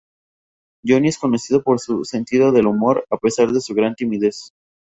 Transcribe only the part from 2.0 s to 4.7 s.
sentido del humor, a pesar de su gran timidez.